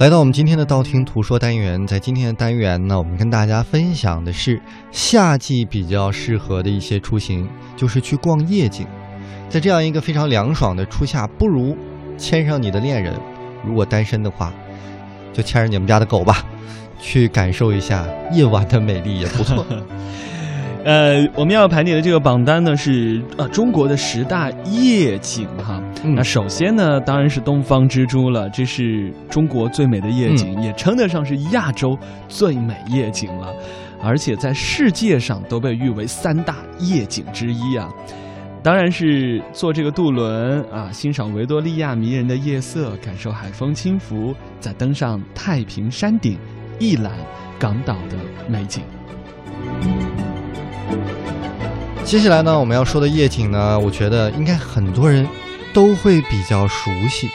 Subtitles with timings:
[0.00, 4.58] 来到我们今天的道听途说单元，在今天的单元呢，我们跟大家分享的是
[4.90, 7.46] 夏季比较适合的一些出行，
[7.76, 8.86] 就是去逛夜景。
[9.50, 11.76] 在这样一个非常凉爽的初夏，不如
[12.16, 13.12] 牵上你的恋人，
[13.62, 14.50] 如果单身的话，
[15.34, 16.46] 就牵着你们家的狗吧，
[16.98, 19.66] 去感受一下夜晚的美丽也不错。
[20.84, 25.82] 呃，我们要盘点的这个榜单呢是呃中国的十大夜景哈。
[26.02, 33.54] 嗯那首先呢，当然是东方之珠了，这是中国最美的夜景，也称得上是亚洲最美夜景了，
[34.02, 37.86] 而且在世界上都被誉为三大夜景之一啊。
[38.62, 46.38] 当然是坐这个渡轮啊，欣赏维多利亚迷人的夜色，感受海风轻拂，再登上太平山顶，
[46.78, 47.12] 一览
[47.58, 48.16] 港岛的
[48.48, 48.82] 美景。
[52.04, 55.28] 接下来呢，我们要说的夜景呢，我觉得应该很多人
[55.72, 57.28] 都会比较熟悉，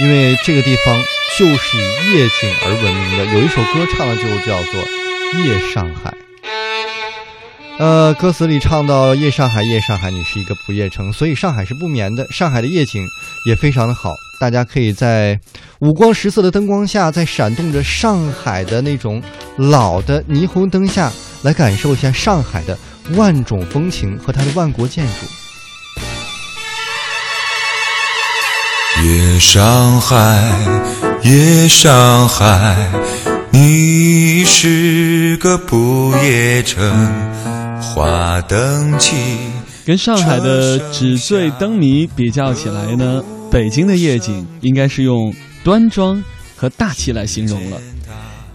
[0.00, 0.96] 因为这个地方
[1.36, 3.24] 就是以夜景而闻名的。
[3.34, 4.82] 有一首歌唱的就叫做
[5.44, 6.10] 《夜上海》。
[7.78, 12.24] 呃，歌词里唱到“夜上海，夜上海，你是一个不夜城”，所以上海是不眠的。
[12.30, 13.02] 上海的夜景
[13.46, 15.40] 也非常的好，大家可以在
[15.80, 19.20] 五光十色的灯光下，在闪动着上海的那种
[19.56, 21.10] 老的霓虹灯下，
[21.42, 22.78] 来感受一下上海的
[23.12, 25.12] 万种风情和它的万国建筑。
[29.02, 30.52] 夜上海，
[31.22, 32.90] 夜上海，
[33.50, 37.10] 你是个不夜城。
[37.80, 39.16] 花灯起，
[39.86, 46.22] 跟上海的纸醉灯迷比较起来呢，北京的夜景应该是用端庄
[46.54, 47.78] 和大气来形容了。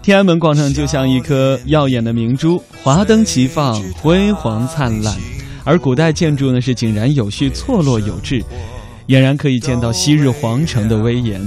[0.06, 5.12] 天安门广场就像一颗耀眼的明珠，华灯齐放，辉煌灿烂；
[5.64, 8.40] 而古代建筑呢是井然有序，错落有致，
[9.08, 11.40] 俨然可以见到昔日皇城的威严。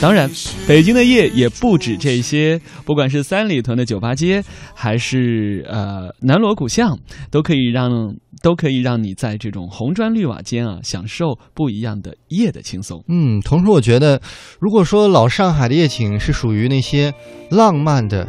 [0.00, 0.30] 当然，
[0.68, 6.96] 北京的夜也不止这些，不管是三里屯的酒吧街，还是呃南锣鼓巷，
[7.32, 13.04] 都可以让都可以让你在这种红砖绿瓦间啊，享受不一样的夜的轻松。
[13.08, 14.22] 嗯，同时我觉得，
[14.60, 17.12] 如果说老上海的夜景是属于那些
[17.50, 18.28] 浪漫的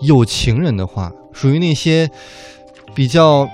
[0.00, 2.10] 有情人的话，属于那些
[2.94, 3.46] 比较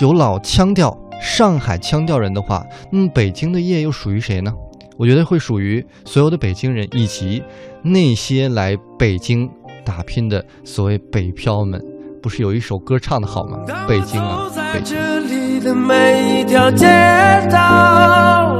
[0.00, 4.52] 有老腔调、上海腔调人的话，那么北京的夜又属于谁呢？
[4.96, 7.42] 我觉得会属于所有的北京人，以及
[7.82, 9.48] 那些来北京
[9.84, 11.82] 打拼的所谓北漂们。
[12.22, 13.58] 不是有一首歌唱的好吗？
[13.86, 14.96] 北京啊，北京。
[14.96, 16.86] 这里的每一条街
[17.52, 18.56] 道，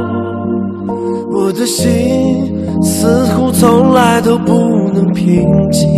[1.33, 2.53] 我的心
[2.83, 4.53] 似乎从来都不
[4.93, 5.89] 能平静。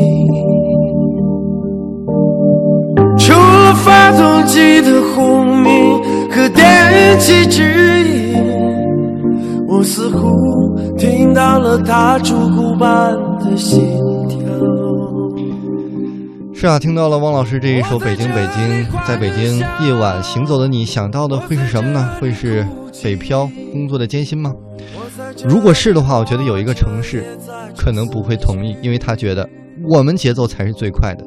[3.19, 7.65] 除了发动机的轰鸣和电气指
[8.05, 8.37] 引，
[9.77, 13.79] 我似乎听到了他烛骨般的心
[14.27, 14.39] 跳。
[16.55, 22.09] 是啊，听到了汪老师这一首《北京北京》，在北京夜晚行走的你，想到的会是什么呢？
[22.19, 22.67] 会是
[23.05, 24.51] 北漂工作的艰辛吗？
[25.47, 27.23] 如果是的话，我觉得有一个城市
[27.77, 29.47] 可能不会同意，因为他觉得
[29.87, 31.25] 我们节奏才是最快的。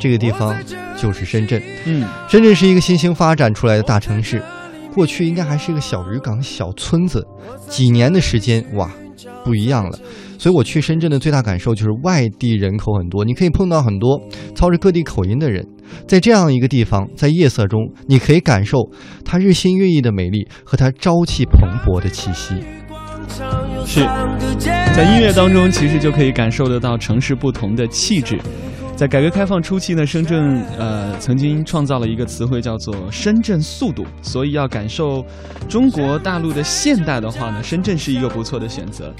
[0.00, 0.56] 这个地方
[0.96, 1.62] 就是深圳。
[1.84, 4.42] 嗯，深圳是一个新兴发展出来的大城市，
[4.94, 7.26] 过去应该还是一个小渔港、小村子，
[7.68, 8.90] 几年的时间，哇，
[9.44, 9.98] 不一样了。
[10.38, 14.20] 所以我去深圳的最大感受就是外地人口很多，你可以碰到很多
[14.54, 15.64] 操着各地口音的人，
[16.06, 18.78] 在这样一个地方，在夜色中，你可以感受
[19.24, 22.56] 它日新月异的美丽和它朝气蓬勃的气息。
[23.86, 24.00] 是
[24.94, 28.38] 在音乐当中，其实就可以感受得到城市不同的气质。
[28.94, 35.24] 在改革开放初期呢，深圳呃曾经创造了一个词汇叫做“深圳速度”，所以要感受
[35.68, 39.12] 中国大陆的现代的话呢，深圳是一个不错的选择。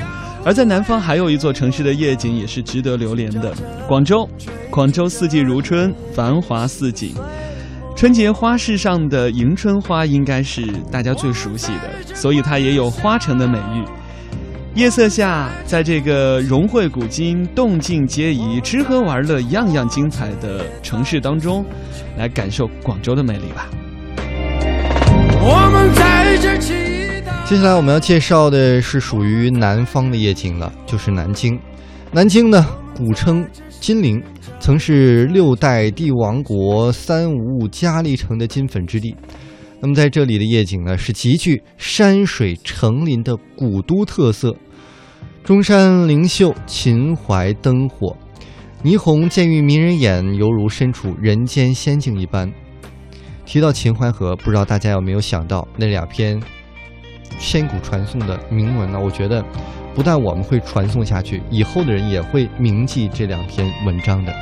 [0.45, 3.53] 而在南方还有一座城市的夜景也是值得留连的，
[3.89, 4.29] 广州。
[4.71, 7.15] 广州四季如春，繁华似锦。
[7.97, 13.85] 春节花市上的迎春花应该是大家最熟悉的，所以它也有花城的美誉。
[14.75, 21.63] 夜色下，在这个融汇古今、动静皆宜、吃喝玩乐样样精彩的城市当中，
[22.17, 23.69] 来感受广州的魅力吧。
[25.43, 26.73] 我们在这祈
[27.21, 27.47] 祷。
[27.47, 31.61] 接下来我们要介绍的是属于南方的夜景了，就是南京。
[32.11, 34.23] 南京呢，古称金陵，
[34.59, 39.15] 曾是六代帝王国三吴嘉丽城的金粉之地。
[39.85, 44.55] 那么在这里的夜景呢，是极具山水成林的古都特色，
[45.45, 48.17] 中山灵秀，秦淮灯火，
[48.85, 52.53] 霓虹渐欲迷人眼，犹如身处人间仙境一般。
[53.45, 56.41] 提到秦淮河，不知道大家有没有想到那两篇
[57.41, 59.01] 千古传颂的铭文呢？
[59.01, 59.45] 我觉得
[59.97, 64.33] 不但我们会传颂下去，以后的人也会铭记这两篇文章的。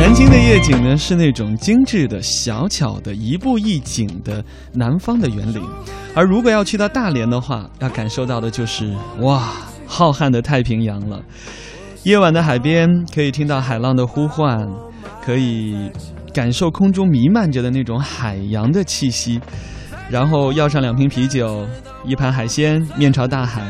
[0.00, 4.42] 南京的夜景呢，是那种精致的、小巧的、一步一景的
[4.72, 5.62] 南方的园林；
[6.14, 9.52] 而如果要去到大连的话，要感受到的就是哇，
[9.86, 11.22] 浩瀚的太平洋了。
[12.04, 14.66] 夜晚的海边，可以听到海浪的呼唤，
[15.22, 15.90] 可以
[16.32, 19.38] 感受空中弥漫着的那种海洋的气息，
[20.08, 21.66] 然后要上两瓶啤酒，
[22.06, 23.62] 一盘海鲜，面朝大海。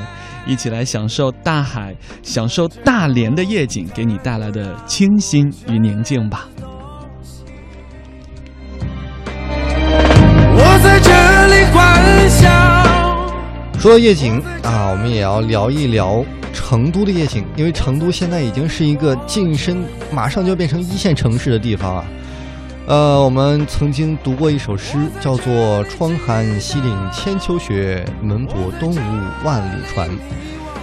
[0.47, 6.49] 一起来享受大海，享受大连的夜景给你带来的清新与宁静吧。
[10.53, 11.11] 我在这
[11.47, 12.49] 里欢笑。
[13.79, 22.05] 说到夜景啊，我们也要聊一聊成都的夜景，因为成都现在已经是一个晋升，马上就要变成一线城市的地方啊。
[22.91, 30.11] 呃，我们曾经读过一首诗，叫做“窗含西岭千秋雪，门泊东吴万里船”。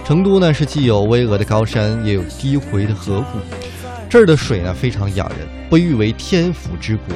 [0.06, 3.38] 成都呢是既有巍峨的高山，也有低回的河谷，
[4.08, 7.14] 这儿的水呢非常养人，被誉为天府之国。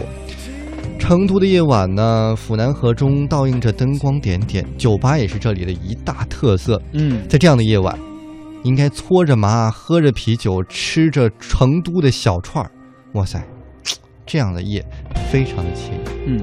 [0.99, 6.79] 成都的夜晚呢，府南河中倒映着灯光点点，酒吧也是这里的一大特色。
[6.93, 7.99] 嗯，在这样的夜晚，
[8.62, 12.71] 应该搓着麻，喝着啤酒，吃着成都的小串儿，
[13.15, 13.43] 哇塞！
[14.27, 14.85] 这样的夜，
[15.31, 16.01] 非常的惬意。
[16.27, 16.41] 嗯，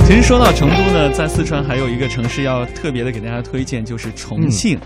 [0.00, 4.78] 其实说到成都呢，在四川还有一个城市要特别的给大家推荐，就是重庆。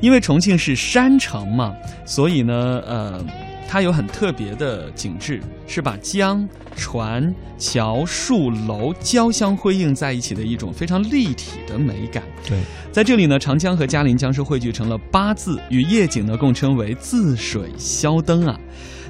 [0.00, 1.74] 因为重庆是山城嘛，
[2.06, 3.22] 所以呢，呃，
[3.68, 12.22] 它有很特别的景致，是把江、船、桥、树、楼交相辉映在一起的一种非常立体的美感。
[12.48, 12.58] 对，
[12.90, 18.58] 在这里呢，长江和嘉陵江是汇聚成了八字，与夜景呢共称为“自水消灯”啊。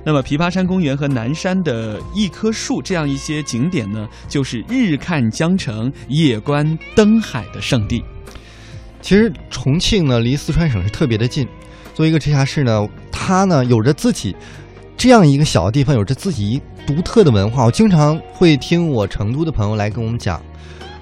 [0.02, 8.02] 那么，枇杷山公园和南山的一棵树这样一些景点呢，就是日看江城、夜观灯海的圣地。
[9.02, 11.47] 其实重庆呢，离四川省是特别的近。
[11.94, 14.35] 作为一个直辖市呢，它呢有着自己
[14.97, 17.67] 这样一个小的地方，有着自己独特的文化。
[17.67, 20.41] 我经常会听我成都的朋友来跟我们讲，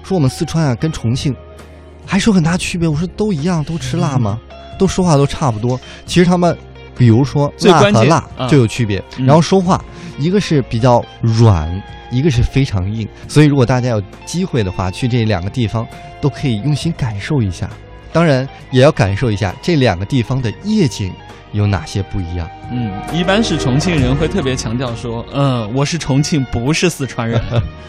[0.03, 1.33] 说我们四川啊跟重庆
[2.05, 2.85] 还是有很大区别。
[2.85, 4.39] 我说都一样，都吃辣吗？
[4.77, 5.79] 都说话都差不多。
[6.05, 6.57] 其实他们。
[6.99, 9.81] 比如说辣和辣就有区别，然后说话
[10.17, 11.81] 一个是比较软，
[12.11, 15.87] 一个是非常硬，所以如果大家有机会的话，去这两个地方
[16.19, 17.69] 都可以用心感受一下，
[18.11, 21.09] 当然也要感受一下这两个地方的夜景
[21.53, 22.49] 有哪些不一样。
[22.69, 27.41] 嗯，一般是重庆人会特别强调说，嗯，我是重庆，不是四川人，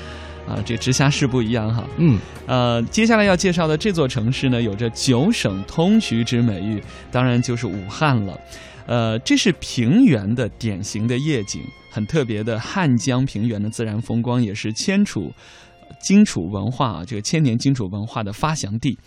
[0.48, 1.82] 啊，这直辖市不一样哈。
[1.96, 2.16] 嗯，
[2.46, 6.80] 呃，接下来要介绍的这座城市呢，有着九省通衢之美誉，
[7.10, 8.38] 当然就是武汉了。
[8.90, 15.30] 呃，这是平原的典型的夜景，很特别的汉江平原的自然风光，也是千楚
[16.02, 18.98] 荆楚文化啊，这个千年荆楚文化的发祥地。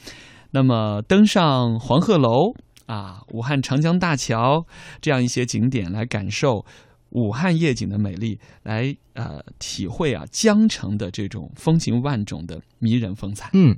[0.52, 2.54] 那么，登上黄鹤楼
[2.86, 4.66] 啊，武汉长江大桥
[5.02, 6.64] 这样一些景点，来感受
[7.10, 13.50] 武汉夜景的美丽，来呃体会啊江城的这种风情万种的迷人风采。
[13.52, 13.76] 嗯。